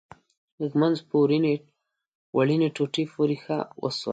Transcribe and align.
ږمنځ 0.71 0.97
په 1.07 1.15
وړینې 2.39 2.67
ټوټې 2.75 3.03
پورې 3.13 3.35
ښه 3.43 3.57
وسولوئ. 3.83 4.09